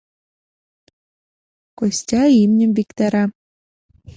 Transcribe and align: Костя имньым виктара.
Костя 1.77 2.21
имньым 2.43 2.71
виктара. 2.77 3.23